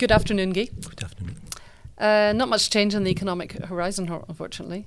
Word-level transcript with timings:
Good 0.00 0.12
afternoon, 0.12 0.52
Guy. 0.54 0.70
Good 0.80 1.02
afternoon. 1.02 1.36
Uh, 1.98 2.32
not 2.34 2.48
much 2.48 2.70
change 2.70 2.94
on 2.94 3.04
the 3.04 3.10
economic 3.10 3.52
horizon, 3.52 4.10
unfortunately. 4.28 4.86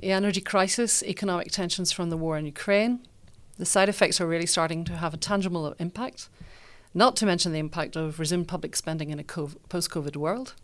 The 0.00 0.10
energy 0.10 0.40
crisis, 0.40 1.00
economic 1.04 1.52
tensions 1.52 1.92
from 1.92 2.10
the 2.10 2.16
war 2.16 2.36
in 2.36 2.44
Ukraine. 2.44 3.06
The 3.58 3.64
side 3.64 3.88
effects 3.88 4.20
are 4.20 4.26
really 4.26 4.46
starting 4.46 4.82
to 4.86 4.96
have 4.96 5.14
a 5.14 5.16
tangible 5.16 5.76
impact, 5.78 6.28
not 6.92 7.14
to 7.18 7.24
mention 7.24 7.52
the 7.52 7.60
impact 7.60 7.94
of 7.94 8.18
resumed 8.18 8.48
public 8.48 8.74
spending 8.74 9.10
in 9.10 9.20
a 9.20 9.22
post 9.22 9.90
COVID 9.90 10.16
world. 10.16 10.54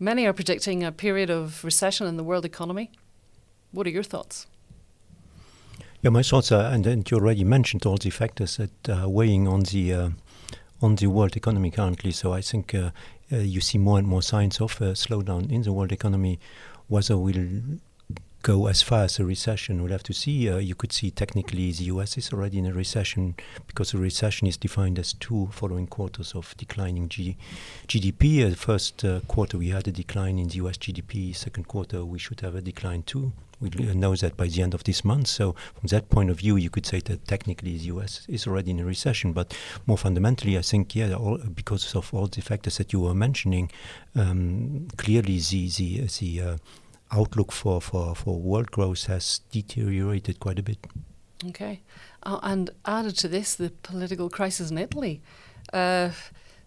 Many 0.00 0.26
are 0.26 0.32
predicting 0.32 0.82
a 0.82 0.90
period 0.90 1.30
of 1.30 1.62
recession 1.62 2.08
in 2.08 2.16
the 2.16 2.24
world 2.24 2.44
economy. 2.44 2.90
What 3.70 3.86
are 3.86 3.90
your 3.90 4.02
thoughts? 4.02 4.48
Yeah, 6.02 6.10
my 6.10 6.24
thoughts 6.24 6.50
are, 6.50 6.72
and, 6.72 6.84
and 6.88 7.08
you 7.08 7.18
already 7.18 7.44
mentioned 7.44 7.86
all 7.86 7.98
the 7.98 8.10
factors 8.10 8.56
that 8.56 8.88
are 8.88 9.08
weighing 9.08 9.46
on 9.46 9.60
the 9.60 9.94
uh, 9.94 10.08
on 10.82 10.96
the 10.96 11.06
world 11.06 11.36
economy 11.36 11.70
currently. 11.70 12.12
So 12.12 12.32
I 12.32 12.40
think 12.40 12.74
uh, 12.74 12.90
uh, 13.32 13.36
you 13.36 13.60
see 13.60 13.78
more 13.78 13.98
and 13.98 14.06
more 14.06 14.22
signs 14.22 14.60
of 14.60 14.80
a 14.80 14.92
slowdown 14.92 15.50
in 15.50 15.62
the 15.62 15.72
world 15.72 15.92
economy. 15.92 16.38
Whether 16.88 17.16
we'll 17.16 17.78
go 18.46 18.68
as 18.68 18.80
far 18.80 19.02
as 19.02 19.18
a 19.18 19.24
recession. 19.24 19.82
We'll 19.82 19.90
have 19.90 20.04
to 20.04 20.12
see. 20.12 20.48
Uh, 20.48 20.58
you 20.58 20.76
could 20.76 20.92
see 20.92 21.10
technically 21.10 21.72
the 21.72 21.84
US 21.94 22.16
is 22.16 22.32
already 22.32 22.58
in 22.58 22.66
a 22.66 22.72
recession 22.72 23.34
because 23.66 23.92
a 23.92 23.98
recession 23.98 24.46
is 24.46 24.56
defined 24.56 25.00
as 25.00 25.14
two 25.14 25.48
following 25.50 25.88
quarters 25.88 26.32
of 26.32 26.56
declining 26.56 27.08
G- 27.08 27.36
GDP. 27.88 28.46
Uh, 28.46 28.50
the 28.50 28.56
first 28.56 29.04
uh, 29.04 29.18
quarter 29.26 29.58
we 29.58 29.70
had 29.70 29.88
a 29.88 29.90
decline 29.90 30.38
in 30.38 30.46
the 30.46 30.58
US 30.58 30.76
GDP. 30.76 31.34
Second 31.34 31.66
quarter 31.66 32.04
we 32.04 32.20
should 32.20 32.40
have 32.40 32.54
a 32.54 32.60
decline 32.60 33.02
too. 33.02 33.32
We 33.60 33.70
know 33.70 34.14
that 34.16 34.36
by 34.36 34.48
the 34.48 34.62
end 34.62 34.74
of 34.74 34.84
this 34.84 35.04
month. 35.04 35.28
So 35.28 35.54
from 35.74 35.88
that 35.88 36.10
point 36.10 36.30
of 36.30 36.38
view, 36.38 36.56
you 36.56 36.68
could 36.68 36.84
say 36.84 37.00
that 37.00 37.26
technically 37.26 37.76
the 37.78 37.84
US 37.94 38.26
is 38.28 38.46
already 38.46 38.70
in 38.70 38.80
a 38.80 38.84
recession. 38.84 39.32
But 39.32 39.56
more 39.86 39.96
fundamentally, 39.98 40.58
I 40.58 40.62
think 40.62 40.94
yeah, 40.94 41.14
all, 41.14 41.38
because 41.38 41.94
of 41.94 42.12
all 42.12 42.26
the 42.26 42.42
factors 42.42 42.76
that 42.76 42.92
you 42.92 43.00
were 43.00 43.14
mentioning, 43.14 43.70
um, 44.14 44.88
clearly 44.96 45.38
the 45.38 45.68
the 45.68 46.06
the 46.20 46.40
uh, 46.40 46.56
outlook 47.12 47.52
for, 47.52 47.80
for, 47.80 48.14
for 48.14 48.38
world 48.40 48.70
growth 48.70 49.06
has 49.06 49.40
deteriorated 49.50 50.40
quite 50.40 50.58
a 50.58 50.62
bit. 50.62 50.78
Okay. 51.48 51.82
Uh, 52.22 52.40
and 52.42 52.70
added 52.84 53.16
to 53.18 53.28
this, 53.28 53.54
the 53.54 53.70
political 53.82 54.28
crisis 54.28 54.70
in 54.70 54.78
Italy. 54.78 55.20
Uh, 55.72 56.10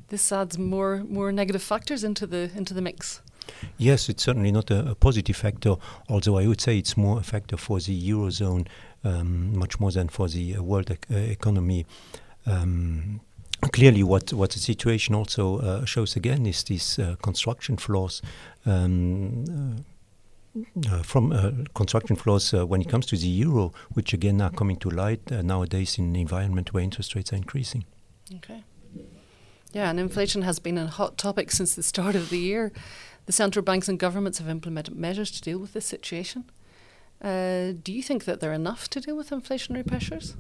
this 0.10 0.32
adds 0.32 0.58
more 0.58 1.04
more 1.08 1.32
negative 1.32 1.62
factors 1.62 2.04
into 2.04 2.26
the 2.26 2.50
into 2.56 2.74
the 2.74 2.82
mix. 2.82 3.22
Yes, 3.78 4.10
it's 4.10 4.24
certainly 4.24 4.52
not 4.52 4.72
a, 4.72 4.92
a 4.92 4.96
positive 4.96 5.36
factor. 5.36 5.76
Although 6.10 6.38
I 6.38 6.48
would 6.48 6.62
say 6.62 6.78
it's 6.78 6.98
more 6.98 7.20
a 7.20 7.24
factor 7.24 7.58
for 7.58 7.80
the 7.80 8.10
eurozone, 8.12 8.68
um, 9.04 9.58
much 9.58 9.80
more 9.80 9.92
than 9.92 10.10
for 10.10 10.28
the 10.28 10.56
uh, 10.56 10.64
world 10.64 10.92
ec- 10.92 11.08
uh, 11.12 11.16
economy. 11.16 11.86
Um, 12.46 13.22
clearly, 13.72 14.04
what 14.04 14.34
what 14.34 14.52
the 14.52 14.60
situation 14.60 15.16
also 15.16 15.60
uh, 15.60 15.86
shows 15.86 16.16
again 16.16 16.46
is 16.46 16.64
these 16.64 17.00
uh, 17.00 17.16
construction 17.22 17.78
flaws. 17.78 18.22
Um, 18.66 19.86
uh, 20.92 21.04
from 21.04 21.32
uh, 21.32 21.52
construction 21.76 22.16
flows 22.16 22.54
uh, 22.54 22.66
when 22.66 22.82
it 22.82 22.90
comes 22.90 23.06
to 23.06 23.16
the 23.16 23.28
euro, 23.28 23.72
which 23.94 24.14
again 24.14 24.42
are 24.42 24.50
coming 24.50 24.78
to 24.78 24.90
light 24.90 25.32
uh, 25.32 25.42
nowadays 25.42 25.98
in 26.00 26.06
an 26.06 26.16
environment 26.16 26.74
where 26.74 26.84
interest 26.84 27.16
rates 27.16 27.32
are 27.32 27.36
increasing. 27.36 27.86
Okay. 28.36 28.64
Yeah, 29.72 29.90
and 29.90 30.00
inflation 30.00 30.42
has 30.42 30.60
been 30.60 30.78
a 30.78 30.88
hot 30.88 31.18
topic 31.18 31.52
since 31.52 31.76
the 31.76 31.84
start 31.84 32.16
of 32.16 32.30
the 32.30 32.40
year. 32.40 32.72
The 33.28 33.32
central 33.32 33.64
banks 33.64 33.88
and 33.88 34.00
governments 34.00 34.40
have 34.40 34.50
implemented 34.50 34.96
measures 34.96 35.30
to 35.32 35.42
deal 35.42 35.60
with 35.60 35.74
this 35.74 35.86
situation. 35.86 36.46
Uh, 37.22 37.74
do 37.84 37.94
you 37.94 38.02
think 38.02 38.26
that 38.26 38.40
they're 38.40 38.54
enough 38.54 38.90
to 38.90 39.02
deal 39.02 39.16
with 39.16 39.30
inflationary 39.30 39.86
pressures? 39.86 40.36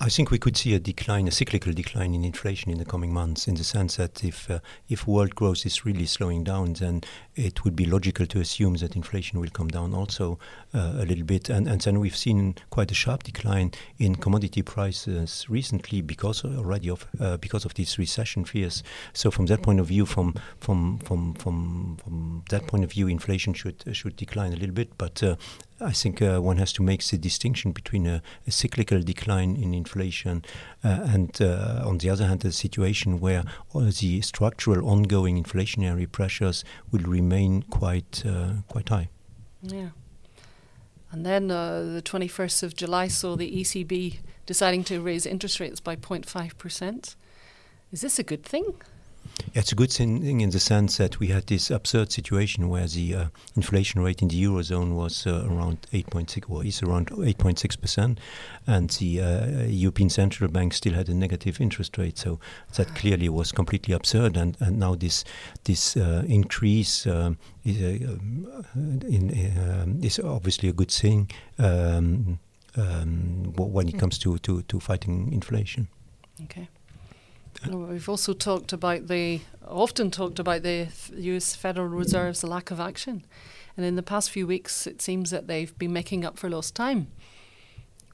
I 0.00 0.08
think 0.10 0.30
we 0.30 0.38
could 0.38 0.56
see 0.56 0.74
a 0.74 0.78
decline, 0.78 1.26
a 1.26 1.32
cyclical 1.32 1.72
decline 1.72 2.14
in 2.14 2.24
inflation 2.24 2.70
in 2.70 2.78
the 2.78 2.84
coming 2.84 3.12
months, 3.12 3.48
in 3.48 3.56
the 3.56 3.64
sense 3.64 3.96
that 3.96 4.22
if 4.22 4.48
uh, 4.48 4.60
if 4.88 5.08
world 5.08 5.34
growth 5.34 5.66
is 5.66 5.84
really 5.84 6.06
slowing 6.06 6.44
down, 6.44 6.74
then 6.74 7.02
it 7.34 7.64
would 7.64 7.74
be 7.74 7.84
logical 7.84 8.24
to 8.26 8.38
assume 8.38 8.74
that 8.76 8.94
inflation 8.94 9.40
will 9.40 9.50
come 9.50 9.66
down 9.66 9.94
also 9.94 10.38
uh, 10.72 10.92
a 10.98 11.04
little 11.04 11.24
bit. 11.24 11.48
And 11.48 11.66
and 11.66 11.80
then 11.80 11.98
we've 11.98 12.16
seen 12.16 12.54
quite 12.70 12.92
a 12.92 12.94
sharp 12.94 13.24
decline 13.24 13.72
in 13.98 14.14
commodity 14.14 14.62
prices 14.62 15.46
recently 15.48 16.00
because 16.00 16.44
already 16.44 16.90
of 16.90 17.04
uh, 17.20 17.36
because 17.36 17.64
of 17.64 17.74
these 17.74 17.98
recession 17.98 18.44
fears. 18.44 18.84
So 19.14 19.32
from 19.32 19.46
that 19.46 19.62
point 19.62 19.80
of 19.80 19.88
view, 19.88 20.06
from 20.06 20.34
from 20.60 20.98
from 20.98 21.34
from, 21.34 21.96
from 22.04 22.44
that 22.50 22.68
point 22.68 22.84
of 22.84 22.92
view, 22.92 23.08
inflation 23.08 23.52
should 23.52 23.82
should 23.92 24.14
decline 24.14 24.52
a 24.52 24.56
little 24.56 24.74
bit. 24.74 24.96
But 24.96 25.22
uh, 25.24 25.34
I 25.80 25.92
think 25.92 26.20
uh, 26.20 26.40
one 26.40 26.56
has 26.58 26.72
to 26.74 26.82
make 26.82 27.04
the 27.04 27.18
distinction 27.18 27.72
between 27.72 28.06
a, 28.06 28.20
a 28.46 28.50
cyclical 28.50 29.00
decline 29.00 29.56
in 29.56 29.74
inflation 29.74 30.44
uh, 30.82 31.00
and, 31.02 31.40
uh, 31.40 31.82
on 31.84 31.98
the 31.98 32.10
other 32.10 32.26
hand, 32.26 32.44
a 32.44 32.52
situation 32.52 33.20
where 33.20 33.44
the 33.74 34.20
structural 34.22 34.88
ongoing 34.88 35.42
inflationary 35.42 36.10
pressures 36.10 36.64
will 36.90 37.02
remain 37.02 37.62
quite 37.62 38.24
uh, 38.26 38.62
quite 38.68 38.88
high. 38.88 39.08
Yeah. 39.62 39.90
And 41.10 41.24
then 41.24 41.50
uh, 41.50 41.80
the 41.82 42.02
21st 42.02 42.62
of 42.62 42.76
July 42.76 43.08
saw 43.08 43.36
the 43.36 43.50
ECB 43.60 44.18
deciding 44.46 44.84
to 44.84 45.00
raise 45.00 45.26
interest 45.26 45.60
rates 45.60 45.80
by 45.80 45.96
0.5%. 45.96 47.16
Is 47.92 48.00
this 48.02 48.18
a 48.18 48.22
good 48.22 48.44
thing? 48.44 48.74
It's 49.54 49.72
a 49.72 49.74
good 49.74 49.90
thing 49.90 50.40
in 50.40 50.50
the 50.50 50.60
sense 50.60 50.98
that 50.98 51.20
we 51.20 51.28
had 51.28 51.46
this 51.46 51.70
absurd 51.70 52.12
situation 52.12 52.68
where 52.68 52.86
the 52.86 53.14
uh, 53.14 53.24
inflation 53.56 54.02
rate 54.02 54.22
in 54.22 54.28
the 54.28 54.42
eurozone 54.42 54.94
was 54.94 55.26
uh, 55.26 55.46
around 55.48 55.86
8.6 55.92 56.50
or 56.50 56.64
is 56.64 56.82
around 56.82 57.08
8.6 57.10 57.80
percent, 57.80 58.20
and 58.66 58.90
the 58.90 59.20
uh, 59.20 59.64
European 59.66 60.10
Central 60.10 60.50
Bank 60.50 60.74
still 60.74 60.94
had 60.94 61.08
a 61.08 61.14
negative 61.14 61.60
interest 61.60 61.96
rate. 61.98 62.18
So 62.18 62.38
that 62.74 62.94
clearly 62.94 63.28
was 63.28 63.52
completely 63.52 63.94
absurd. 63.94 64.36
And, 64.36 64.56
and 64.60 64.78
now 64.78 64.94
this 64.94 65.24
this 65.64 65.96
uh, 65.96 66.24
increase 66.28 67.06
um, 67.06 67.38
is, 67.64 67.80
uh, 67.80 68.16
in, 68.74 69.54
um, 69.58 69.98
is 70.02 70.18
obviously 70.18 70.68
a 70.68 70.72
good 70.72 70.90
thing 70.90 71.30
um, 71.58 72.38
um, 72.76 73.52
when 73.56 73.88
it 73.88 73.98
comes 73.98 74.18
to, 74.18 74.38
to, 74.38 74.62
to 74.62 74.80
fighting 74.80 75.32
inflation. 75.32 75.88
Okay. 76.44 76.68
We've 77.68 78.08
also 78.08 78.32
talked 78.32 78.72
about 78.72 79.08
the 79.08 79.40
often 79.66 80.10
talked 80.10 80.38
about 80.38 80.62
the 80.62 80.88
U.S. 81.14 81.54
Federal 81.54 81.88
Reserve's 81.88 82.44
lack 82.44 82.70
of 82.70 82.80
action, 82.80 83.24
and 83.76 83.84
in 83.84 83.96
the 83.96 84.02
past 84.02 84.30
few 84.30 84.46
weeks, 84.46 84.86
it 84.86 85.02
seems 85.02 85.30
that 85.30 85.46
they've 85.46 85.76
been 85.78 85.92
making 85.92 86.24
up 86.24 86.38
for 86.38 86.48
lost 86.48 86.74
time. 86.74 87.08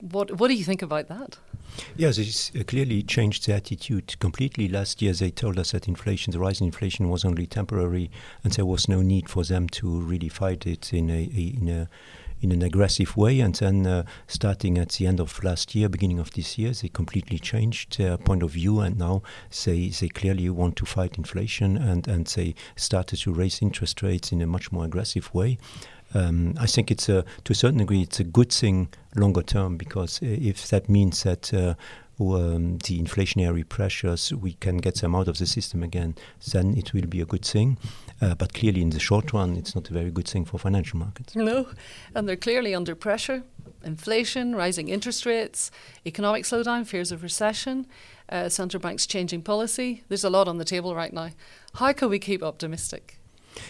What 0.01 0.39
What 0.39 0.49
do 0.49 0.55
you 0.55 0.65
think 0.65 0.83
about 0.83 1.09
that? 1.09 1.39
Yes, 1.97 2.19
it's 2.19 2.53
uh, 2.55 2.63
clearly 2.65 3.03
changed 3.03 3.47
the 3.47 3.55
attitude 3.55 4.19
completely. 4.21 4.69
Last 4.69 5.03
year, 5.03 5.13
they 5.13 5.31
told 5.31 5.59
us 5.59 5.73
that 5.73 5.89
inflation, 5.89 6.33
the 6.33 6.39
rise 6.39 6.61
in 6.61 6.67
inflation, 6.67 7.09
was 7.09 7.25
only 7.25 7.47
temporary, 7.47 8.11
and 8.43 8.53
there 8.53 8.67
was 8.67 8.89
no 8.89 9.03
need 9.03 9.29
for 9.29 9.45
them 9.45 9.69
to 9.71 10.01
really 10.01 10.29
fight 10.29 10.67
it 10.67 10.93
in 10.93 11.11
a, 11.11 11.31
a 11.35 11.57
in 11.61 11.69
a 11.69 11.89
in 12.45 12.53
an 12.53 12.63
aggressive 12.63 13.17
way. 13.17 13.41
And 13.41 13.55
then, 13.55 13.87
uh, 13.87 14.05
starting 14.27 14.79
at 14.79 14.91
the 14.91 15.07
end 15.07 15.19
of 15.19 15.43
last 15.43 15.75
year, 15.75 15.89
beginning 15.89 16.21
of 16.21 16.31
this 16.33 16.59
year, 16.59 16.73
they 16.73 16.89
completely 16.89 17.39
changed 17.39 17.99
their 17.99 18.17
point 18.17 18.43
of 18.43 18.51
view, 18.51 18.81
and 18.81 18.99
now 18.99 19.23
they 19.65 19.89
they 19.89 20.09
clearly 20.09 20.49
want 20.51 20.77
to 20.77 20.87
fight 20.87 21.19
inflation, 21.19 21.77
and 21.77 22.07
and 22.07 22.27
they 22.27 22.55
started 22.77 23.19
to 23.21 23.33
raise 23.33 23.63
interest 23.63 24.03
rates 24.03 24.31
in 24.33 24.43
a 24.43 24.47
much 24.47 24.71
more 24.71 24.85
aggressive 24.85 25.35
way. 25.35 25.59
Um, 26.15 26.55
I 26.61 26.67
think 26.67 26.91
it's 26.93 27.09
a, 27.09 27.25
to 27.45 27.53
a 27.53 27.57
certain 27.57 27.79
degree, 27.79 28.03
it's 28.03 28.21
a 28.21 28.25
good 28.25 28.53
thing 28.53 28.89
longer 29.17 29.43
term 29.43 29.77
because 29.77 30.21
if 30.23 30.69
that 30.69 30.89
means 30.89 31.25
that 31.25 31.53
uh, 31.53 31.75
um, 32.19 32.79
the 32.79 33.01
inflationary 33.01 33.69
pressures, 33.69 34.33
we 34.33 34.55
can 34.55 34.79
get 34.79 35.01
them 35.01 35.15
out 35.15 35.29
of 35.29 35.39
the 35.39 35.47
system 35.47 35.83
again, 35.83 36.15
then 36.53 36.77
it 36.77 36.93
will 36.93 37.07
be 37.07 37.21
a 37.21 37.25
good 37.25 37.45
thing. 37.45 37.79
Uh, 38.21 38.35
but 38.35 38.55
clearly, 38.55 38.81
in 38.83 38.91
the 38.91 39.01
short 39.01 39.33
run, 39.33 39.57
it's 39.57 39.75
not 39.75 39.91
a 39.91 39.93
very 39.93 40.11
good 40.11 40.29
thing 40.29 40.45
for 40.45 40.59
financial 40.59 40.99
markets. 40.99 41.35
No, 41.35 41.69
and 42.15 42.29
they're 42.29 42.37
clearly 42.37 42.75
under 42.75 42.95
pressure. 42.95 43.43
Inflation, 43.83 44.55
rising 44.55 44.89
interest 44.89 45.27
rates, 45.27 45.71
economic 46.07 46.45
slowdown, 46.45 46.87
fears 46.87 47.13
of 47.13 47.23
recession, 47.23 47.87
uh, 48.29 48.49
central 48.49 48.81
banks 48.81 49.07
changing 49.07 49.43
policy. 49.43 50.05
There's 50.09 50.25
a 50.25 50.31
lot 50.31 50.49
on 50.49 50.59
the 50.59 50.65
table 50.65 50.95
right 50.95 51.13
now. 51.13 51.31
How 51.75 51.93
can 51.93 52.09
we 52.09 52.19
keep 52.19 52.43
optimistic? 52.43 53.19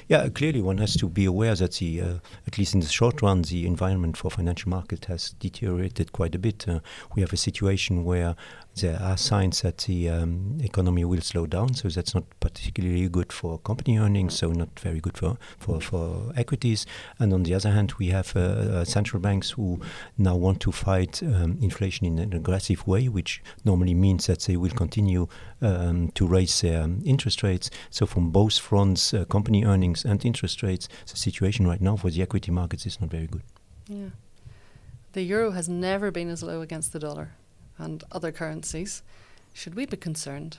Yeah, 0.09 0.29
clearly 0.29 0.63
one 0.63 0.79
has 0.79 0.97
to 0.97 1.09
be 1.09 1.25
aware 1.25 1.55
that 1.55 1.75
the, 1.75 2.01
uh, 2.01 2.15
at 2.47 2.59
least 2.59 2.75
in 2.75 2.81
the 2.81 2.87
short 2.87 3.23
run, 3.23 3.43
the 3.43 3.67
environment 3.67 4.17
for 4.17 4.31
financial 4.31 4.71
market 4.71 5.07
has 5.07 5.31
deteriorated 5.39 6.13
quite 6.13 6.35
a 6.35 6.39
bit. 6.39 6.67
Uh, 6.69 6.81
we 7.15 7.23
have 7.23 7.33
a 7.33 7.37
situation 7.37 8.05
where 8.05 8.37
there 8.77 9.01
are 9.01 9.17
signs 9.17 9.63
that 9.63 9.79
the 9.79 10.09
um, 10.09 10.59
economy 10.61 11.05
will 11.05 11.21
slow 11.21 11.47
down, 11.47 11.75
so 11.75 11.89
that's 11.89 12.15
not 12.15 12.25
particularly 12.41 13.09
good 13.09 13.33
for 13.33 13.59
company 13.59 13.99
earnings, 13.99 14.35
so 14.35 14.51
not 14.51 14.79
very 14.81 15.01
good 15.01 15.17
for, 15.17 15.37
for, 15.59 15.81
for 15.81 16.33
equities. 16.37 16.85
And 17.19 17.33
on 17.33 17.45
the 17.45 17.55
other 17.55 17.71
hand, 17.71 17.93
we 17.99 18.09
have 18.09 18.37
uh, 18.37 18.41
uh, 18.41 18.85
central 18.85 19.21
banks 19.21 19.51
who 19.51 19.81
now 20.19 20.35
want 20.35 20.61
to 20.61 20.73
fight 20.73 21.23
um, 21.23 21.59
inflation 21.61 22.07
in 22.07 22.19
an 22.19 22.33
aggressive 22.33 22.87
way, 22.87 23.09
which 23.09 23.43
normally 23.65 23.95
means 23.95 24.27
that 24.27 24.41
they 24.41 24.57
will 24.57 24.71
continue 24.71 25.29
um, 25.63 26.11
to 26.15 26.27
raise 26.27 26.61
their 26.61 26.89
interest 27.05 27.43
rates. 27.43 27.71
So 27.91 28.07
from 28.07 28.31
both 28.31 28.59
fronts, 28.59 29.15
uh, 29.15 29.25
company 29.27 29.65
earnings 29.65 30.05
and 30.05 30.25
interest 30.25 30.63
rates, 30.63 30.89
the 31.07 31.17
situation 31.17 31.67
right 31.67 31.81
now 31.81 31.97
for 31.97 32.11
the 32.11 32.23
equity 32.23 32.51
markets 32.51 32.87
is 32.87 33.01
not 33.01 33.11
very 33.11 33.29
good. 33.29 33.43
Yeah. 33.89 34.11
The 35.13 35.23
euro 35.23 35.53
has 35.53 35.69
never 35.69 36.11
been 36.11 36.29
as 36.29 36.43
low 36.43 36.61
against 36.61 36.93
the 36.93 36.99
dollar 36.99 37.35
and 37.79 38.05
other 38.13 38.33
currencies. 38.33 39.03
Should 39.53 39.75
we 39.75 39.87
be 39.87 39.97
concerned? 39.97 40.59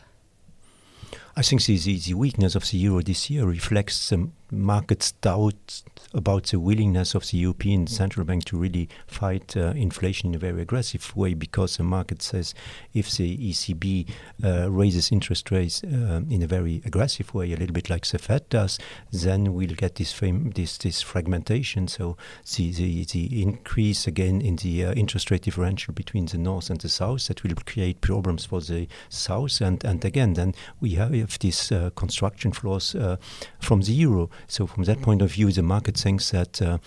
I 1.36 1.42
think 1.42 1.64
the, 1.64 1.78
the, 1.78 1.98
the, 2.00 2.14
weakness 2.14 2.56
of 2.56 2.70
the 2.70 2.78
euro 2.78 3.02
this 3.02 3.30
year 3.30 3.46
reflects 3.46 4.10
the 4.10 4.30
market's 4.56 5.12
doubt 5.14 5.84
about 6.14 6.46
the 6.48 6.60
willingness 6.60 7.14
of 7.14 7.28
the 7.30 7.38
European 7.38 7.88
Central 7.88 8.26
Bank 8.26 8.46
to 8.46 8.58
really 8.58 8.90
fight 9.06 9.56
uh, 9.58 9.74
inflation 9.76 10.30
in 10.30 10.36
a 10.36 10.40
very 10.40 10.62
aggressive 10.62 11.16
way 11.16 11.34
because 11.34 11.78
the 11.78 11.84
market 11.84 12.22
says 12.22 12.54
if 12.94 13.12
the 13.18 13.38
ECB 13.38 14.10
uh, 14.44 14.72
raises 14.72 15.12
interest 15.12 15.52
rates 15.52 15.84
uh, 15.84 16.22
in 16.30 16.42
a 16.42 16.48
very 16.48 16.82
aggressive 16.86 17.34
way, 17.34 17.52
a 17.52 17.58
little 17.58 17.74
bit 17.74 17.90
like 17.90 18.06
the 18.08 18.18
Fed 18.18 18.48
does, 18.50 18.80
then 19.12 19.54
we'll 19.54 19.76
get 19.76 19.96
this 19.96 20.20
this 20.20 20.78
this 20.78 21.02
fragmentation. 21.02 21.88
So 21.88 22.18
the, 22.56 22.72
the, 22.72 23.06
the 23.06 23.42
increase 23.42 24.08
again 24.08 24.42
in 24.42 24.56
the 24.58 24.86
uh, 24.86 24.94
interest 24.94 25.32
rate 25.32 25.44
differential 25.44 25.94
between 25.94 26.26
the 26.28 26.38
north 26.38 26.70
and 26.70 26.80
the 26.80 26.90
south 26.90 27.28
that 27.28 27.44
will 27.44 27.56
create 27.66 28.02
problems 28.02 28.46
for 28.46 28.62
the 28.62 28.88
south. 29.10 29.62
And, 29.62 29.84
and 29.84 30.04
again, 30.06 30.34
then 30.34 30.54
we 30.80 30.92
have 30.92 31.40
this 31.40 31.72
uh, 31.72 31.90
construction 31.96 32.52
flaws 32.52 32.96
uh, 32.96 33.18
from 33.60 33.82
the 33.82 33.94
euro. 33.94 34.30
So 34.48 34.68
from 34.68 34.84
that 34.84 35.02
point 35.02 35.22
of 35.22 35.32
view, 35.32 35.52
the 35.52 35.64
market 35.64 35.98
thinks 35.98 36.32
that 36.32 36.62
uh, 36.62 36.78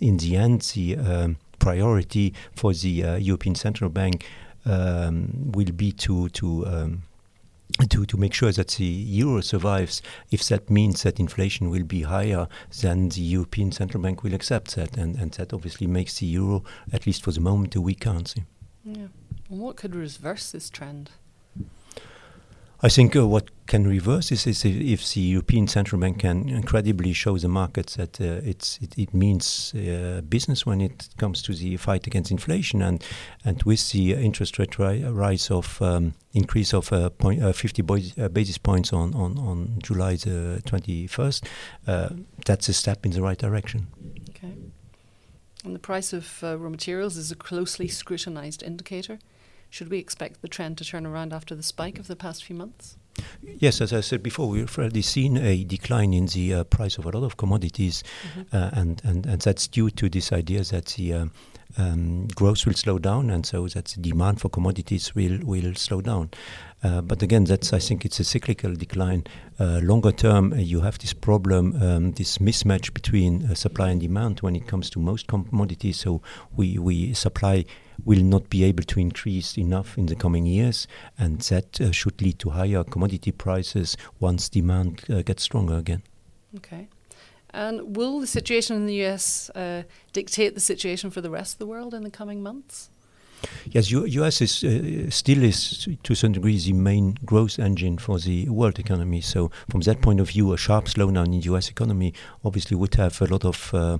in 0.00 0.18
the 0.18 0.36
end, 0.36 0.62
the 0.74 0.96
um, 0.96 1.36
priority 1.58 2.34
for 2.54 2.72
the 2.72 3.04
uh, 3.04 3.16
European 3.16 3.54
Central 3.54 3.90
Bank 3.90 4.26
um, 4.64 5.52
will 5.52 5.72
be 5.72 5.92
to 5.92 6.28
to 6.30 6.66
um, 6.66 7.02
to, 7.90 8.06
to 8.06 8.16
make 8.16 8.32
sure 8.34 8.50
that 8.50 8.68
the 8.68 8.84
euro 8.84 9.40
survives, 9.40 10.02
if 10.30 10.42
that 10.48 10.70
means 10.70 11.02
that 11.02 11.20
inflation 11.20 11.70
will 11.70 11.84
be 11.84 12.02
higher, 12.02 12.48
then 12.80 13.10
the 13.10 13.20
European 13.20 13.72
Central 13.72 14.02
Bank 14.02 14.22
will 14.22 14.34
accept 14.34 14.74
that, 14.74 14.96
and, 14.96 15.16
and 15.16 15.32
that 15.32 15.52
obviously 15.52 15.86
makes 15.86 16.18
the 16.18 16.26
euro, 16.26 16.64
at 16.92 17.06
least 17.06 17.22
for 17.22 17.30
the 17.30 17.40
moment, 17.40 17.76
a 17.76 17.80
weak 17.80 18.00
currency. 18.00 18.44
Yeah. 18.84 19.08
And 19.50 19.60
what 19.60 19.76
could 19.76 19.94
reverse 19.94 20.50
this 20.50 20.70
trend? 20.70 21.10
I 22.80 22.88
think 22.88 23.16
uh, 23.16 23.26
what 23.26 23.50
can 23.66 23.88
reverse 23.88 24.28
this 24.28 24.46
is 24.46 24.64
if, 24.64 25.12
the 25.12 25.20
European 25.20 25.66
Central 25.66 26.00
Bank 26.00 26.20
can 26.20 26.48
incredibly 26.48 27.12
show 27.12 27.36
the 27.36 27.48
markets 27.48 27.96
that 27.96 28.20
uh, 28.20 28.40
it, 28.48 28.78
it 28.96 29.12
means 29.12 29.74
uh, 29.74 30.20
business 30.28 30.64
when 30.64 30.80
it 30.80 31.08
comes 31.16 31.42
to 31.42 31.54
the 31.54 31.76
fight 31.76 32.06
against 32.06 32.30
inflation, 32.30 32.80
and 32.80 33.02
and 33.44 33.64
with 33.64 33.90
the 33.90 34.14
interest 34.14 34.60
rate 34.60 34.78
ri 34.78 35.02
rise 35.02 35.50
of 35.50 35.82
um, 35.82 36.14
increase 36.34 36.72
of 36.72 36.92
uh, 36.92 37.10
point, 37.10 37.42
uh, 37.42 37.52
50 37.52 37.82
uh, 37.82 38.28
basis 38.28 38.58
points 38.58 38.92
on, 38.92 39.12
on, 39.14 39.36
on 39.38 39.80
July 39.82 40.14
the 40.14 40.62
21st, 40.64 41.42
that's 42.46 42.68
a 42.68 42.72
step 42.72 43.04
in 43.04 43.10
the 43.10 43.20
right 43.20 43.38
direction. 43.38 43.88
Okay. 44.30 44.54
And 45.64 45.74
the 45.74 45.80
price 45.80 46.12
of 46.12 46.42
raw 46.42 46.68
materials 46.68 47.16
is 47.16 47.32
a 47.32 47.36
closely 47.36 47.88
scrutinized 47.88 48.62
indicator. 48.62 49.18
Should 49.70 49.90
we 49.90 49.98
expect 49.98 50.42
the 50.42 50.48
trend 50.48 50.78
to 50.78 50.84
turn 50.84 51.06
around 51.06 51.32
after 51.32 51.54
the 51.54 51.62
spike 51.62 51.98
of 51.98 52.06
the 52.06 52.16
past 52.16 52.44
few 52.44 52.56
months? 52.56 52.96
Yes, 53.42 53.80
as 53.80 53.92
I 53.92 54.00
said 54.00 54.22
before, 54.22 54.48
we've 54.48 54.78
already 54.78 55.02
seen 55.02 55.36
a 55.36 55.64
decline 55.64 56.12
in 56.12 56.26
the 56.26 56.54
uh, 56.54 56.64
price 56.64 56.98
of 56.98 57.06
a 57.06 57.10
lot 57.10 57.24
of 57.24 57.36
commodities, 57.36 58.04
mm-hmm. 58.22 58.56
uh, 58.56 58.70
and, 58.72 59.02
and, 59.04 59.26
and 59.26 59.40
that's 59.42 59.66
due 59.66 59.90
to 59.90 60.08
this 60.08 60.32
idea 60.32 60.62
that 60.64 60.86
the 60.96 61.12
uh, 61.12 61.26
um, 61.76 62.28
growth 62.28 62.64
will 62.64 62.74
slow 62.74 62.98
down, 62.98 63.30
and 63.30 63.44
so 63.44 63.66
that 63.68 63.86
the 63.86 64.00
demand 64.00 64.40
for 64.40 64.48
commodities 64.48 65.14
will 65.14 65.38
will 65.42 65.74
slow 65.74 66.00
down. 66.00 66.30
Uh, 66.82 67.00
but 67.00 67.22
again, 67.22 67.44
that's 67.44 67.72
I 67.72 67.78
think 67.78 68.04
it's 68.04 68.20
a 68.20 68.24
cyclical 68.24 68.74
decline. 68.74 69.24
Uh, 69.58 69.80
longer 69.82 70.12
term, 70.12 70.52
uh, 70.52 70.56
you 70.56 70.80
have 70.80 70.98
this 70.98 71.12
problem, 71.12 71.80
um, 71.82 72.12
this 72.12 72.38
mismatch 72.38 72.94
between 72.94 73.54
supply 73.54 73.90
and 73.90 74.00
demand 74.00 74.40
when 74.40 74.56
it 74.56 74.66
comes 74.66 74.88
to 74.90 75.00
most 75.00 75.26
commodities. 75.26 75.98
So 75.98 76.22
we 76.56 76.78
we 76.78 77.12
supply 77.14 77.64
will 78.04 78.22
not 78.22 78.48
be 78.50 78.64
able 78.64 78.84
to 78.84 79.00
increase 79.00 79.58
enough 79.58 79.98
in 79.98 80.06
the 80.06 80.14
coming 80.14 80.46
years, 80.46 80.86
and 81.18 81.40
that 81.42 81.80
uh, 81.80 81.90
should 81.92 82.20
lead 82.22 82.38
to 82.38 82.50
higher 82.50 82.84
commodity 82.84 83.32
prices 83.32 83.96
once 84.20 84.48
demand 84.48 85.04
uh, 85.10 85.22
gets 85.22 85.42
stronger 85.42 85.76
again. 85.76 86.02
Okay. 86.56 86.88
And 87.50 87.96
will 87.96 88.20
the 88.20 88.26
situation 88.26 88.76
in 88.76 88.86
the 88.86 89.04
US 89.06 89.50
uh, 89.50 89.82
dictate 90.12 90.54
the 90.54 90.60
situation 90.60 91.10
for 91.10 91.20
the 91.20 91.30
rest 91.30 91.54
of 91.54 91.58
the 91.58 91.66
world 91.66 91.94
in 91.94 92.02
the 92.02 92.10
coming 92.10 92.42
months? 92.42 92.90
Yes, 93.70 93.90
U 93.90 94.04
U.S. 94.04 94.40
is 94.40 94.64
uh, 94.64 95.10
still 95.10 95.42
is 95.44 95.88
to 96.02 96.14
some 96.14 96.32
degree 96.32 96.58
the 96.58 96.72
main 96.72 97.16
growth 97.24 97.58
engine 97.58 97.98
for 97.98 98.18
the 98.18 98.48
world 98.48 98.78
economy. 98.78 99.20
So 99.20 99.50
from 99.70 99.80
that 99.82 100.00
point 100.00 100.20
of 100.20 100.30
view, 100.30 100.52
a 100.52 100.56
sharp 100.56 100.86
slowdown 100.86 101.26
in 101.26 101.32
the 101.32 101.46
U.S. 101.52 101.68
economy 101.68 102.14
obviously 102.44 102.76
would 102.76 102.94
have 102.96 103.20
a 103.22 103.26
lot 103.26 103.44
of 103.44 103.72
uh, 103.74 103.98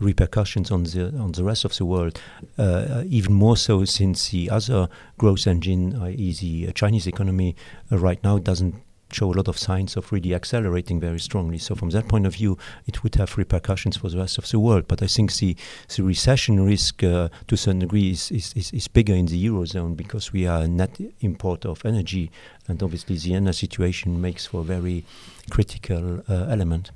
repercussions 0.00 0.70
on 0.70 0.84
the 0.84 1.14
on 1.18 1.32
the 1.32 1.44
rest 1.44 1.64
of 1.64 1.76
the 1.76 1.84
world. 1.84 2.20
Uh, 2.56 3.02
even 3.06 3.34
more 3.34 3.56
so 3.56 3.84
since 3.84 4.30
the 4.30 4.50
other 4.50 4.88
growth 5.16 5.46
engine, 5.46 6.00
i.e., 6.02 6.32
the 6.32 6.72
Chinese 6.72 7.06
economy, 7.06 7.56
uh, 7.90 7.98
right 7.98 8.22
now 8.22 8.38
doesn't 8.38 8.74
show 9.12 9.32
a 9.32 9.34
lot 9.34 9.48
of 9.48 9.58
signs 9.58 9.96
of 9.96 10.12
really 10.12 10.34
accelerating 10.34 11.00
very 11.00 11.18
strongly. 11.18 11.58
So 11.58 11.74
from 11.74 11.90
that 11.90 12.08
point 12.08 12.26
of 12.26 12.34
view, 12.34 12.58
it 12.86 13.02
would 13.02 13.14
have 13.14 13.38
repercussions 13.38 13.96
for 13.96 14.10
the 14.10 14.18
rest 14.18 14.38
of 14.38 14.48
the 14.50 14.60
world. 14.60 14.86
But 14.86 15.02
I 15.02 15.06
think 15.06 15.34
the, 15.34 15.56
the 15.94 16.02
recession 16.02 16.64
risk 16.64 17.02
uh, 17.02 17.28
to 17.46 17.56
certain 17.56 17.80
degree 17.80 18.10
is, 18.10 18.30
is, 18.30 18.52
is, 18.54 18.70
is, 18.72 18.88
bigger 18.88 19.14
in 19.14 19.26
the 19.26 19.46
eurozone 19.46 19.96
because 19.96 20.32
we 20.32 20.46
are 20.46 20.62
a 20.62 20.68
net 20.68 20.98
importer 21.20 21.68
of 21.68 21.84
energy, 21.84 22.30
and 22.66 22.82
obviously 22.82 23.16
the 23.16 23.34
energy 23.34 23.66
situation 23.66 24.20
makes 24.20 24.46
for 24.46 24.60
a 24.60 24.64
very 24.64 25.04
critical 25.50 26.22
uh, 26.28 26.46
element. 26.50 26.90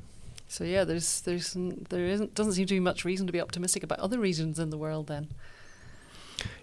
So 0.53 0.65
yeah, 0.65 0.85
there's 0.85 1.23
there's 1.23 1.57
there 1.89 2.05
isn't 2.05 2.35
doesn't 2.35 2.53
seem 2.53 2.67
to 2.67 2.75
be 2.75 2.81
much 2.81 3.07
reason 3.07 3.27
to 3.27 3.33
be 3.33 3.41
optimistic 3.41 3.83
about 3.83 4.01
other 4.01 4.19
regions 4.19 4.59
in 4.59 4.69
the 4.69 4.77
world 4.77 5.07
then. 5.07 5.29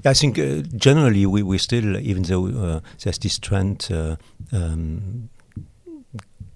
I 0.05 0.13
think 0.13 0.37
uh, 0.37 0.61
generally 0.75 1.25
we 1.25 1.41
we 1.41 1.57
still 1.57 1.97
even 1.97 2.21
though 2.21 2.45
uh, 2.47 2.79
there's 3.03 3.17
this 3.17 3.39
trend 3.39 3.87
uh, 3.91 4.17
um, 4.51 5.29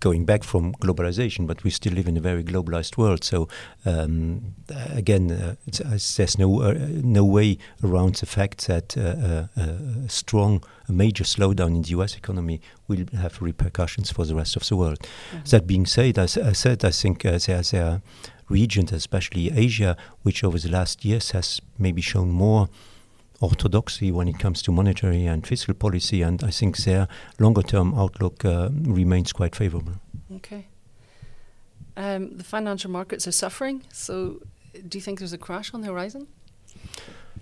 going 0.03 0.25
back 0.25 0.44
from 0.44 0.73
globalization, 0.73 1.47
but 1.47 1.63
we 1.63 1.69
still 1.69 1.94
live 1.94 2.09
in 2.09 2.17
a 2.17 2.19
very 2.19 2.44
globalized 2.44 2.97
world. 2.97 3.23
So 3.23 3.47
um, 3.85 4.53
again, 4.94 5.31
uh, 5.31 5.55
uh, 5.85 5.97
there's 6.17 6.38
no 6.38 6.61
uh, 6.61 6.73
no 7.19 7.23
way 7.23 7.57
around 7.81 8.15
the 8.15 8.25
fact 8.25 8.67
that 8.67 8.97
uh, 8.97 9.47
a 9.55 10.09
strong, 10.09 10.61
a 10.89 10.91
major 10.91 11.23
slowdown 11.23 11.75
in 11.77 11.81
the 11.83 11.91
U.S. 11.97 12.17
economy 12.17 12.59
will 12.89 13.05
have 13.17 13.41
repercussions 13.41 14.11
for 14.11 14.25
the 14.25 14.35
rest 14.35 14.57
of 14.57 14.67
the 14.67 14.75
world. 14.75 15.00
Mm-hmm. 15.00 15.50
That 15.51 15.67
being 15.67 15.85
said, 15.85 16.17
as 16.17 16.38
I 16.38 16.53
said, 16.53 16.83
I 16.83 16.91
think 16.91 17.25
uh, 17.25 17.39
there, 17.45 17.61
there 17.61 17.85
are 17.85 18.01
regions, 18.50 18.91
especially 18.91 19.57
Asia, 19.57 19.95
which 20.23 20.44
over 20.44 20.59
the 20.59 20.69
last 20.69 21.05
years 21.05 21.31
has 21.31 21.61
maybe 21.77 22.01
shown 22.01 22.29
more 22.29 22.67
orthodoxy 23.43 24.11
when 24.11 24.27
it 24.27 24.39
comes 24.39 24.61
to 24.61 24.71
monetary 24.71 25.25
and 25.25 25.45
fiscal 25.45 25.73
policy, 25.73 26.21
and 26.21 26.43
I 26.43 26.49
think 26.49 26.77
their 26.77 27.07
longer 27.39 27.61
term 27.61 27.93
outlook 27.93 28.45
uh, 28.45 28.69
remains 28.71 29.33
quite 29.33 29.55
favorable. 29.55 29.93
Okay. 30.35 30.67
Um, 31.95 32.37
the 32.37 32.43
financial 32.43 32.89
markets 32.89 33.27
are 33.27 33.31
suffering, 33.33 33.83
so 33.91 34.41
do 34.88 34.97
you 34.97 35.01
think 35.01 35.19
there's 35.19 35.33
a 35.33 35.38
crash 35.38 35.73
on 35.73 35.81
the 35.81 35.88
horizon? 35.88 36.27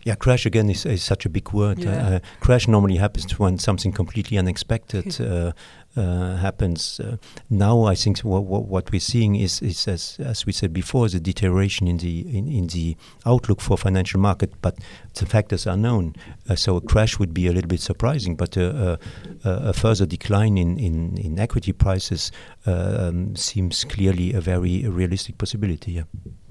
Yeah, 0.03 0.15
crash 0.15 0.45
again 0.45 0.69
is, 0.69 0.85
is 0.85 1.03
such 1.03 1.25
a 1.25 1.29
big 1.29 1.51
word. 1.51 1.79
Yeah. 1.79 2.07
Uh, 2.07 2.19
crash 2.39 2.67
normally 2.67 2.97
happens 2.97 3.37
when 3.37 3.57
something 3.59 3.91
completely 3.91 4.37
unexpected 4.37 5.21
uh, 5.21 5.51
uh, 5.95 6.37
happens. 6.37 6.99
Uh, 6.99 7.17
now, 7.49 7.83
I 7.83 7.95
think 7.95 8.19
what, 8.19 8.43
what, 8.43 8.91
we're 8.91 8.99
seeing 8.99 9.35
is, 9.35 9.61
is 9.61 9.87
as, 9.87 10.17
as 10.19 10.45
we 10.45 10.53
said 10.53 10.73
before, 10.73 11.09
the 11.09 11.19
deterioration 11.19 11.87
in 11.87 11.97
the 11.97 12.21
in, 12.37 12.47
in 12.47 12.67
the 12.67 12.95
outlook 13.25 13.61
for 13.61 13.77
financial 13.77 14.19
market, 14.19 14.53
but 14.61 14.77
the 15.15 15.25
factors 15.25 15.67
are 15.67 15.77
known. 15.77 16.15
Uh, 16.49 16.55
so 16.55 16.77
a 16.77 16.81
crash 16.81 17.19
would 17.19 17.33
be 17.33 17.47
a 17.47 17.51
little 17.51 17.67
bit 17.67 17.81
surprising, 17.81 18.35
but 18.35 18.55
a, 18.57 18.99
a, 19.43 19.49
a 19.49 19.73
further 19.73 20.05
decline 20.05 20.57
in, 20.57 20.79
in, 20.79 21.17
in 21.17 21.39
equity 21.39 21.73
prices 21.73 22.31
um, 22.65 23.35
seems 23.35 23.83
clearly 23.83 24.33
a 24.33 24.41
very 24.41 24.87
realistic 24.87 25.37
possibility. 25.37 25.91
Yeah. 25.93 26.03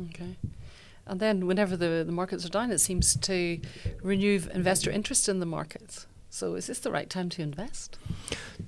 Okay. 0.09 0.37
And 1.11 1.19
then, 1.19 1.49
whenever 1.49 1.77
the, 1.77 2.05
the 2.07 2.13
markets 2.13 2.47
are 2.47 2.51
down, 2.51 2.71
it 2.71 2.79
seems 2.79 3.17
to 3.17 3.61
renew 4.01 4.41
investor 4.55 4.93
interest 4.93 5.29
in 5.29 5.41
the 5.41 5.47
markets. 5.47 6.07
So, 6.33 6.55
is 6.55 6.69
this 6.69 6.79
the 6.79 6.93
right 6.93 7.11
time 7.11 7.29
to 7.31 7.43
invest? 7.43 7.99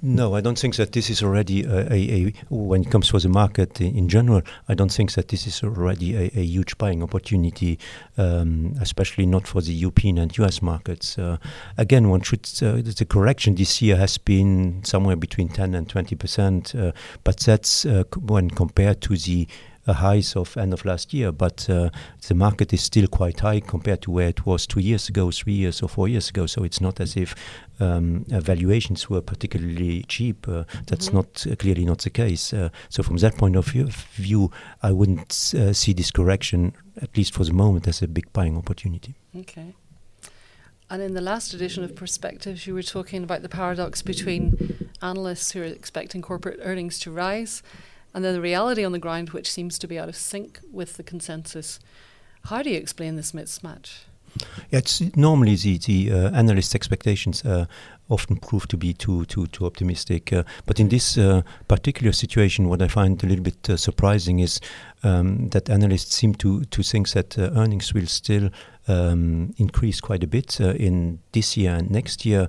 No, 0.02 0.34
I 0.34 0.40
don't 0.40 0.58
think 0.58 0.74
that 0.74 0.90
this 0.90 1.08
is 1.08 1.22
already 1.22 1.62
a, 1.62 1.86
a, 1.92 2.26
a 2.26 2.34
when 2.50 2.82
it 2.82 2.90
comes 2.90 3.10
to 3.10 3.20
the 3.20 3.28
market 3.28 3.80
in, 3.80 3.94
in, 3.96 4.08
general. 4.08 4.42
I 4.68 4.74
don't 4.74 4.90
think 4.90 5.12
that 5.12 5.28
this 5.28 5.46
is 5.46 5.62
already 5.62 6.16
a, 6.16 6.30
a 6.34 6.42
huge 6.42 6.76
buying 6.78 7.04
opportunity, 7.04 7.78
um, 8.18 8.74
especially 8.80 9.26
not 9.26 9.46
for 9.46 9.60
the 9.60 9.72
European 9.72 10.18
and 10.18 10.36
US 10.38 10.60
markets. 10.60 11.16
Uh, 11.16 11.36
again, 11.78 12.08
one 12.08 12.22
should 12.22 12.40
uh, 12.60 12.82
the 12.82 13.06
correction 13.08 13.54
this 13.54 13.80
year 13.80 13.94
has 13.94 14.18
been 14.18 14.82
somewhere 14.82 15.14
between 15.14 15.48
10 15.48 15.76
and 15.76 15.88
20 15.88 16.16
percent, 16.16 16.74
uh, 16.74 16.90
but 17.22 17.38
that's 17.38 17.86
uh, 17.86 18.02
when 18.18 18.50
compared 18.50 19.00
to 19.02 19.16
the 19.16 19.46
highs 19.86 20.36
of 20.36 20.56
end 20.56 20.72
of 20.72 20.84
last 20.84 21.12
year, 21.12 21.32
but 21.32 21.68
uh, 21.68 21.90
the 22.28 22.34
market 22.34 22.72
is 22.72 22.82
still 22.82 23.06
quite 23.08 23.40
high 23.40 23.60
compared 23.60 24.02
to 24.02 24.10
where 24.10 24.28
it 24.28 24.46
was 24.46 24.66
two 24.66 24.80
years 24.80 25.08
ago, 25.08 25.30
three 25.30 25.54
years 25.54 25.82
or 25.82 25.88
four 25.88 26.08
years 26.08 26.28
ago. 26.28 26.46
So 26.46 26.62
it's 26.62 26.80
not 26.80 27.00
as 27.00 27.16
if 27.16 27.34
um, 27.80 28.24
valuations 28.28 29.10
were 29.10 29.20
particularly 29.20 30.04
cheap. 30.04 30.46
Uh, 30.46 30.64
that's 30.86 31.06
mm-hmm. 31.06 31.16
not 31.16 31.46
uh, 31.50 31.56
clearly 31.56 31.84
not 31.84 31.98
the 31.98 32.10
case. 32.10 32.52
Uh, 32.52 32.68
so 32.88 33.02
from 33.02 33.16
that 33.18 33.36
point 33.36 33.56
of 33.56 33.66
view, 33.66 33.88
view 34.12 34.50
I 34.82 34.92
wouldn't 34.92 35.32
see 35.32 35.92
this 35.92 36.10
correction, 36.10 36.74
at 37.00 37.16
least 37.16 37.34
for 37.34 37.44
the 37.44 37.52
moment, 37.52 37.88
as 37.88 38.02
a 38.02 38.08
big 38.08 38.32
buying 38.32 38.56
opportunity. 38.56 39.14
Okay. 39.36 39.74
And 40.88 41.00
in 41.00 41.14
the 41.14 41.22
last 41.22 41.54
edition 41.54 41.82
of 41.84 41.96
Perspectives, 41.96 42.66
you 42.66 42.74
were 42.74 42.82
talking 42.82 43.24
about 43.24 43.40
the 43.40 43.48
paradox 43.48 44.02
between 44.02 44.90
analysts 45.00 45.52
who 45.52 45.62
are 45.62 45.64
expecting 45.64 46.20
corporate 46.20 46.60
earnings 46.62 46.98
to 47.00 47.10
rise 47.10 47.62
and 48.14 48.24
then 48.24 48.34
the 48.34 48.40
reality 48.40 48.84
on 48.84 48.92
the 48.92 48.98
ground, 48.98 49.30
which 49.30 49.50
seems 49.50 49.78
to 49.78 49.86
be 49.86 49.98
out 49.98 50.08
of 50.08 50.16
sync 50.16 50.60
with 50.70 50.96
the 50.96 51.02
consensus. 51.02 51.80
How 52.44 52.62
do 52.62 52.70
you 52.70 52.76
explain 52.76 53.16
this 53.16 53.32
mismatch? 53.32 54.04
Yeah, 54.70 54.78
it's 54.78 55.02
normally 55.14 55.56
the, 55.56 55.78
the 55.78 56.12
uh, 56.12 56.30
analyst 56.30 56.74
expectations 56.74 57.44
uh, 57.44 57.66
often 58.08 58.36
prove 58.36 58.66
to 58.68 58.76
be 58.76 58.94
too 58.94 59.24
too 59.26 59.46
too 59.48 59.66
optimistic. 59.66 60.32
Uh, 60.32 60.44
but 60.66 60.80
in 60.80 60.88
this 60.88 61.18
uh, 61.18 61.42
particular 61.68 62.12
situation, 62.12 62.68
what 62.68 62.82
I 62.82 62.88
find 62.88 63.22
a 63.22 63.26
little 63.26 63.44
bit 63.44 63.68
uh, 63.68 63.76
surprising 63.76 64.40
is 64.40 64.60
um, 65.02 65.48
that 65.50 65.68
analysts 65.68 66.14
seem 66.14 66.34
to 66.36 66.64
to 66.64 66.82
think 66.82 67.10
that 67.10 67.38
uh, 67.38 67.50
earnings 67.54 67.92
will 67.92 68.06
still 68.06 68.50
um, 68.88 69.54
increase 69.58 70.00
quite 70.00 70.24
a 70.24 70.26
bit 70.26 70.60
in 70.60 71.18
this 71.32 71.56
year 71.56 71.74
and 71.74 71.90
next 71.90 72.24
year. 72.24 72.48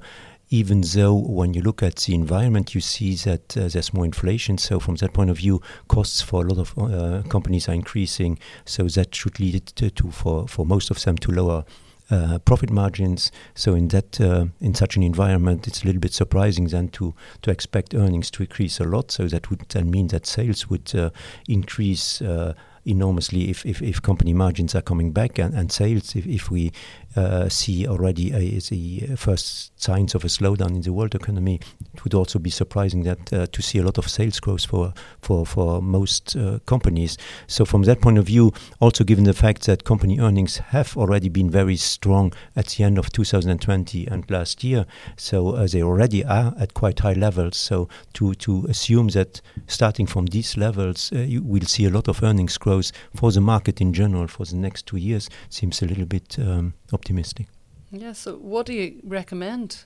Even 0.54 0.82
though, 0.82 1.16
when 1.16 1.56
you 1.56 1.64
look 1.64 1.82
at 1.82 1.96
the 1.96 2.14
environment, 2.14 2.76
you 2.76 2.82
see 2.82 3.16
that 3.16 3.58
uh, 3.58 3.68
there's 3.70 3.92
more 3.92 4.06
inflation. 4.06 4.60
So, 4.60 4.80
from 4.80 4.98
that 4.98 5.12
point 5.12 5.32
of 5.32 5.38
view, 5.38 5.62
costs 5.88 6.22
for 6.22 6.46
a 6.46 6.48
lot 6.48 6.60
of 6.60 6.78
uh, 6.78 7.28
companies 7.28 7.68
are 7.68 7.74
increasing. 7.74 8.38
So 8.64 8.84
that 8.84 9.16
should 9.16 9.40
lead 9.40 9.66
to, 9.66 9.90
to 9.90 10.12
for 10.12 10.48
for 10.48 10.64
most 10.64 10.92
of 10.92 11.04
them 11.04 11.18
to 11.18 11.32
lower 11.32 11.66
uh, 12.12 12.38
profit 12.40 12.70
margins. 12.70 13.32
So 13.56 13.74
in 13.74 13.88
that 13.88 14.22
uh, 14.22 14.46
in 14.62 14.76
such 14.76 14.96
an 14.96 15.02
environment, 15.02 15.68
it's 15.68 15.82
a 15.82 15.86
little 15.88 16.02
bit 16.02 16.14
surprising 16.14 16.68
then 16.68 16.90
to 16.90 17.16
to 17.42 17.50
expect 17.50 17.96
earnings 17.96 18.30
to 18.32 18.44
increase 18.44 18.80
a 18.80 18.84
lot. 18.84 19.12
So 19.12 19.28
that 19.30 19.50
would 19.50 19.68
then 19.70 19.90
mean 19.90 20.08
that 20.10 20.28
sales 20.28 20.70
would 20.70 20.94
uh, 20.94 21.10
increase 21.48 22.22
uh, 22.22 22.54
enormously 22.86 23.50
if, 23.50 23.66
if, 23.66 23.82
if 23.82 24.02
company 24.02 24.34
margins 24.34 24.76
are 24.76 24.82
coming 24.82 25.12
back 25.12 25.40
and, 25.40 25.54
and 25.54 25.72
sales 25.72 26.16
if, 26.16 26.26
if 26.26 26.52
we 26.52 26.72
uh, 27.16 27.48
see 27.48 27.88
already 27.88 28.32
a, 28.32 28.60
the 28.70 29.16
first 29.16 29.80
signs 29.82 30.16
of 30.16 30.24
a 30.24 30.28
slowdown 30.28 30.76
in 30.76 30.82
the 30.82 30.92
world 30.92 31.16
economy 31.16 31.60
it 31.94 32.04
would 32.04 32.14
also 32.14 32.40
be 32.40 32.50
surprising 32.50 33.04
that 33.04 33.32
uh, 33.32 33.46
to 33.52 33.62
see 33.62 33.78
a 33.78 33.84
lot 33.84 33.98
of 33.98 34.10
sales 34.10 34.40
growth 34.40 34.66
for 34.66 34.94
for 35.22 35.46
for 35.46 35.82
most 35.82 36.36
uh, 36.36 36.60
companies. 36.66 37.18
So 37.48 37.66
from 37.66 37.84
that 37.84 38.02
point 38.02 38.18
of 38.18 38.26
view 38.26 38.52
also 38.80 39.04
given 39.04 39.26
the 39.26 39.34
fact 39.34 39.66
that 39.66 39.84
company 39.84 40.20
earnings 40.20 40.58
have 40.58 40.98
already 40.98 41.30
been 41.30 41.50
very 41.50 41.78
strong 41.78 42.34
at 42.56 42.68
the 42.68 42.84
end 42.84 42.98
of 42.98 43.12
2020 43.12 44.08
and 44.08 44.30
last 44.30 44.64
year 44.64 44.86
so 45.18 45.50
uh, 45.50 45.68
they 45.68 45.84
already 45.84 46.26
are 46.26 46.54
at 46.60 46.74
quite 46.74 47.00
high 47.00 47.14
levels. 47.14 47.58
So 47.58 47.90
to 48.14 48.34
to 48.36 48.66
assume 48.70 49.10
that 49.10 49.42
starting 49.68 50.08
from 50.08 50.28
these 50.28 50.58
levels 50.58 51.12
uh, 51.14 51.20
you 51.20 51.44
will 51.44 51.66
see 51.66 51.86
a 51.86 51.90
lot 51.90 52.08
of 52.08 52.24
earnings 52.24 52.58
growth 52.58 52.73
for 53.16 53.32
the 53.32 53.42
market 53.42 53.82
in 53.82 53.94
general 53.94 54.28
for 54.28 54.46
the 54.46 54.56
next 54.56 54.86
two 54.86 54.98
years 54.98 55.30
seems 55.50 55.82
a 55.82 55.86
little 55.86 56.06
bit 56.06 56.38
um, 56.40 56.74
optimistic. 56.92 57.48
Yeah, 57.92 58.14
so 58.14 58.36
what 58.38 58.66
do 58.66 58.74
you 58.74 59.00
recommend 59.04 59.86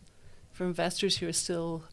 for 0.51 0.65
investors 0.65 1.17
who 1.17 1.27
are 1.27 1.33
still 1.33 1.83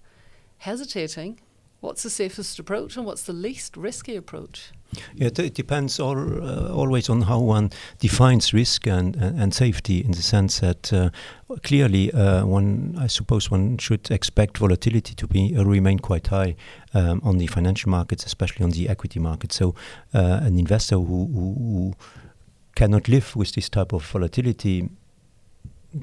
hesitating? 0.58 1.40
What's 1.80 2.02
the 2.02 2.10
safest 2.10 2.58
approach 2.58 2.96
and 2.96 3.04
what's 3.04 3.24
the 3.24 3.32
least 3.32 3.76
risky 3.76 4.16
approach? 4.16 4.70
It, 5.16 5.38
it 5.38 5.54
depends 5.54 6.00
all, 6.00 6.18
uh, 6.18 6.72
always 6.72 7.08
on 7.08 7.22
how 7.22 7.40
one 7.40 7.70
defines 7.98 8.52
risk 8.52 8.86
and, 8.86 9.16
and, 9.16 9.40
and 9.40 9.54
safety 9.54 10.00
in 10.00 10.12
the 10.12 10.22
sense 10.22 10.60
that 10.60 10.92
uh, 10.92 11.10
clearly 11.62 12.12
uh, 12.12 12.44
one, 12.44 12.96
I 12.98 13.06
suppose 13.06 13.50
one 13.50 13.78
should 13.78 14.10
expect 14.10 14.58
volatility 14.58 15.14
to 15.14 15.26
be 15.26 15.56
uh, 15.56 15.64
remain 15.64 15.98
quite 15.98 16.28
high 16.28 16.56
um, 16.94 17.20
on 17.24 17.38
the 17.38 17.46
financial 17.46 17.90
markets, 17.90 18.26
especially 18.26 18.64
on 18.64 18.70
the 18.70 18.88
equity 18.88 19.20
market. 19.20 19.52
So 19.52 19.74
uh, 20.12 20.40
an 20.42 20.58
investor 20.58 20.96
who, 20.96 21.26
who, 21.26 21.54
who 21.58 21.94
cannot 22.74 23.08
live 23.08 23.36
with 23.36 23.52
this 23.52 23.68
type 23.68 23.92
of 23.92 24.04
volatility 24.04 24.88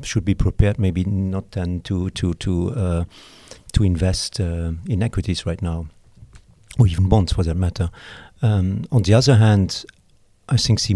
should 0.03 0.23
be 0.23 0.33
prepared 0.33 0.79
maybe 0.79 1.03
not 1.03 1.51
then 1.51 1.81
to 1.81 2.09
to 2.11 2.33
to 2.35 2.69
uh, 2.71 3.03
to 3.73 3.83
invest 3.83 4.39
in 4.39 5.03
equities 5.03 5.45
right 5.45 5.61
now 5.61 5.85
or 6.79 6.87
even 6.87 7.09
bonds 7.09 7.33
for 7.33 7.43
that 7.43 7.55
matter 7.55 7.89
um, 8.41 8.85
on 8.91 9.03
the 9.03 9.13
other 9.13 9.35
hand, 9.35 9.85
I 10.51 10.57
think 10.57 10.81
the, 10.81 10.93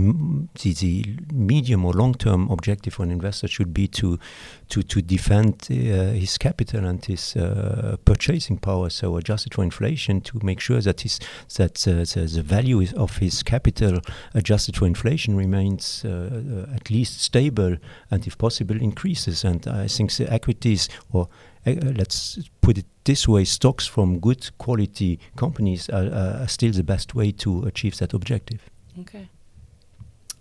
the, 0.62 0.74
the 0.74 1.18
medium 1.32 1.86
or 1.86 1.94
long 1.94 2.14
term 2.14 2.50
objective 2.52 2.96
for 2.96 3.04
an 3.04 3.12
investor 3.12 3.48
should 3.48 3.74
be 3.74 3.88
to 3.88 4.20
to 4.68 4.84
to 4.84 5.02
defend 5.02 5.68
uh, 5.72 5.74
his 6.12 6.38
capital 6.38 6.86
and 6.86 7.04
his 7.06 7.38
uh, 7.38 7.96
purchasing 8.04 8.58
power, 8.58 8.90
so 8.90 9.16
adjusted 9.16 9.54
for 9.54 9.64
inflation, 9.64 10.20
to 10.22 10.40
make 10.44 10.60
sure 10.60 10.82
that 10.82 11.02
his 11.02 11.20
that 11.56 11.88
uh, 11.88 12.04
the, 12.04 12.30
the 12.34 12.42
value 12.42 12.86
of 12.98 13.18
his 13.18 13.44
capital 13.44 14.00
adjusted 14.34 14.76
for 14.76 14.88
inflation 14.88 15.38
remains 15.38 16.04
uh, 16.04 16.10
uh, 16.10 16.76
at 16.76 16.90
least 16.90 17.22
stable 17.22 17.78
and, 18.12 18.28
if 18.28 18.38
possible, 18.38 18.82
increases. 18.82 19.46
And 19.46 19.66
I 19.68 19.88
think 19.88 20.12
the 20.12 20.32
equities 20.34 20.90
or 21.14 21.30
uh, 21.66 21.76
let's 21.96 22.40
put 22.60 22.78
it 22.78 22.86
this 23.06 23.28
way, 23.28 23.46
stocks 23.46 23.88
from 23.88 24.20
good 24.20 24.50
quality 24.58 25.20
companies 25.36 25.90
are, 25.90 26.12
are, 26.42 26.48
still 26.48 26.72
the 26.72 26.84
best 26.84 27.16
way 27.16 27.32
to 27.32 27.64
achieve 27.66 27.98
that 27.98 28.14
objective. 28.14 28.70
Okay. 29.00 29.30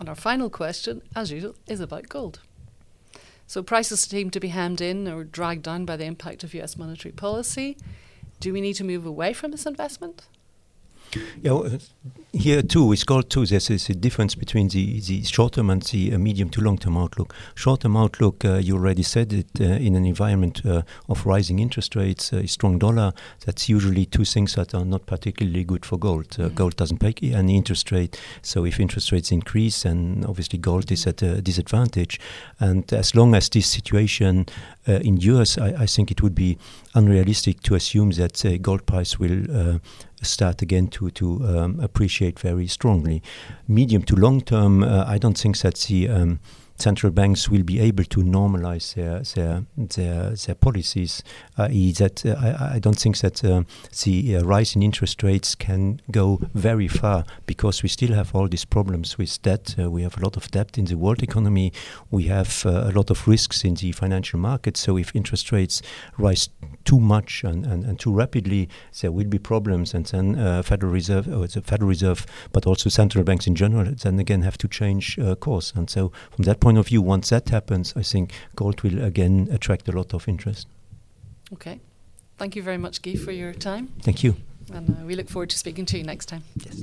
And 0.00 0.08
our 0.08 0.14
final 0.14 0.50
question, 0.50 1.02
as 1.14 1.30
usual, 1.30 1.54
is 1.66 1.80
about 1.80 2.08
gold. 2.08 2.40
So 3.46 3.62
prices 3.62 4.00
seem 4.00 4.30
to 4.30 4.40
be 4.40 4.48
hemmed 4.48 4.80
in 4.80 5.06
or 5.06 5.24
dragged 5.24 5.62
down 5.62 5.84
by 5.84 5.96
the 5.96 6.06
impact 6.06 6.42
of 6.42 6.54
US 6.54 6.76
monetary 6.76 7.12
policy. 7.12 7.76
Do 8.40 8.52
we 8.52 8.60
need 8.60 8.74
to 8.74 8.84
move 8.84 9.06
away 9.06 9.32
from 9.34 9.50
this 9.50 9.66
investment? 9.66 10.26
Yeah, 11.42 11.52
uh, 11.52 11.78
here 12.32 12.62
too, 12.62 12.92
it's 12.92 13.04
called 13.04 13.30
too. 13.30 13.46
There's, 13.46 13.68
there's 13.68 13.88
a 13.88 13.94
difference 13.94 14.34
between 14.34 14.68
the, 14.68 15.00
the 15.00 15.22
short-term 15.22 15.70
and 15.70 15.82
the 15.82 16.14
uh, 16.14 16.18
medium 16.18 16.50
to 16.50 16.60
long-term 16.60 16.96
outlook. 16.96 17.34
Short-term 17.54 17.96
outlook, 17.96 18.44
uh, 18.44 18.54
you 18.54 18.74
already 18.74 19.02
said 19.02 19.32
it, 19.32 19.46
uh, 19.60 19.64
in 19.64 19.94
an 19.94 20.04
environment 20.04 20.64
uh, 20.66 20.82
of 21.08 21.24
rising 21.26 21.60
interest 21.60 21.94
rates, 21.94 22.32
a 22.32 22.46
strong 22.48 22.78
dollar. 22.78 23.12
That's 23.46 23.68
usually 23.68 24.06
two 24.06 24.24
things 24.24 24.54
that 24.54 24.74
are 24.74 24.84
not 24.84 25.06
particularly 25.06 25.64
good 25.64 25.86
for 25.86 25.98
gold. 25.98 26.30
Mm. 26.30 26.54
Gold 26.54 26.76
doesn't 26.76 26.98
pay 26.98 27.14
any 27.32 27.56
interest 27.56 27.92
rate, 27.92 28.20
so 28.42 28.64
if 28.64 28.80
interest 28.80 29.12
rates 29.12 29.30
increase, 29.30 29.84
then 29.84 30.24
obviously 30.26 30.58
gold 30.58 30.90
is 30.90 31.06
at 31.06 31.22
a 31.22 31.40
disadvantage. 31.40 32.18
And 32.58 32.92
as 32.92 33.14
long 33.14 33.34
as 33.34 33.48
this 33.48 33.68
situation 33.68 34.46
endures, 34.86 35.58
I, 35.58 35.82
I, 35.82 35.86
think 35.86 36.10
it 36.10 36.22
would 36.22 36.34
be 36.34 36.58
unrealistic 36.94 37.62
to 37.62 37.74
assume 37.74 38.10
that 38.12 38.58
gold 38.60 38.86
price 38.86 39.18
will 39.18 39.80
start 40.22 40.62
again 40.62 40.88
to 40.88 41.10
to 41.10 41.46
um, 41.46 41.80
appreciate 41.80 42.38
very 42.38 42.66
strongly. 42.66 43.22
Medium 43.68 44.02
to 44.02 44.16
long 44.16 44.40
term, 44.40 44.82
uh, 44.82 45.04
I 45.06 45.18
don't 45.18 45.38
think 45.38 45.58
that 45.58 45.74
the 45.88 46.08
um, 46.08 46.40
central 46.76 47.12
banks 47.12 47.48
will 47.48 47.62
be 47.62 47.80
able 47.80 48.04
to 48.04 48.20
normalize 48.20 48.94
their 48.94 49.20
their 49.34 49.64
their, 49.76 50.30
their 50.30 50.54
policies. 50.54 51.22
I.e., 51.56 51.92
that 51.92 52.26
uh, 52.26 52.34
I, 52.38 52.76
I, 52.76 52.78
don't 52.78 52.98
think 52.98 53.18
that 53.18 53.44
uh, 53.44 53.62
the 54.02 54.36
uh, 54.36 54.42
rise 54.42 54.74
in 54.74 54.82
interest 54.82 55.22
rates 55.22 55.54
can 55.54 56.00
go 56.10 56.40
very 56.54 56.88
far 56.88 57.24
because 57.46 57.82
we 57.82 57.88
still 57.88 58.14
have 58.14 58.34
all 58.34 58.48
these 58.48 58.64
problems 58.64 59.16
with 59.18 59.40
debt. 59.42 59.76
Uh, 59.78 59.90
we 59.90 60.02
have 60.02 60.18
a 60.18 60.20
lot 60.20 60.36
of 60.36 60.50
debt 60.50 60.76
in 60.76 60.86
the 60.86 60.96
world 60.96 61.22
economy. 61.22 61.72
We 62.10 62.24
have 62.24 62.66
uh, 62.66 62.70
a 62.70 62.92
lot 62.92 63.10
of 63.10 63.28
risks 63.28 63.64
in 63.64 63.74
the 63.74 63.92
financial 63.92 64.40
market. 64.40 64.76
So 64.76 64.96
if 64.96 65.14
interest 65.14 65.52
rates 65.52 65.80
rise 66.18 66.48
too 66.84 66.98
much 66.98 67.44
and, 67.44 67.64
and, 67.64 67.84
and 67.84 67.98
too 67.98 68.12
rapidly, 68.12 68.68
there 69.00 69.12
will 69.12 69.28
be 69.28 69.38
problems. 69.38 69.94
And 69.94 70.06
then 70.06 70.38
uh, 70.38 70.62
Federal 70.62 70.92
Reserve, 70.92 71.28
or 71.28 71.46
the 71.46 71.62
Federal 71.62 71.88
Reserve, 71.88 72.26
but 72.52 72.66
also 72.66 72.90
central 72.90 73.22
banks 73.22 73.46
in 73.46 73.54
general, 73.54 73.94
then 74.02 74.18
again 74.18 74.42
have 74.42 74.58
to 74.58 74.68
change 74.68 75.18
course. 75.40 75.72
And 75.76 75.88
so 75.88 76.12
from 76.30 76.44
that 76.44 76.60
point 76.64 76.78
of 76.78 76.86
view, 76.88 77.02
once 77.02 77.28
that 77.28 77.50
happens, 77.50 77.92
I 77.94 78.02
think 78.02 78.32
gold 78.56 78.80
will 78.82 79.04
again 79.04 79.48
attract 79.52 79.88
a 79.88 79.92
lot 79.92 80.14
of 80.14 80.26
interest. 80.26 80.66
Okay. 81.52 81.78
Thank 82.38 82.56
you 82.56 82.62
very 82.62 82.78
much, 82.78 83.02
Guy, 83.02 83.16
for 83.16 83.32
your 83.32 83.52
time. 83.52 83.88
Thank 84.00 84.24
you. 84.24 84.34
And 84.72 84.90
uh, 84.90 85.04
we 85.04 85.14
look 85.14 85.28
forward 85.28 85.50
to 85.50 85.58
speaking 85.58 85.84
to 85.86 85.98
you 85.98 86.04
next 86.04 86.26
time. 86.26 86.42
Yes. 86.56 86.82